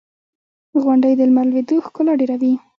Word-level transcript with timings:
•غونډۍ 0.83 1.13
د 1.17 1.21
لمر 1.29 1.45
لوېدو 1.51 1.75
ښکلا 1.85 2.13
ډېروي. 2.19 2.53